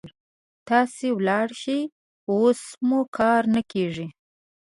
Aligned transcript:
تاسې 0.67 1.05
ولاړ 1.17 1.47
شئ، 1.61 1.81
اوس 2.31 2.61
مو 2.87 2.99
کار 3.17 3.41
نه 3.53 3.61
کيږي. 3.71 4.07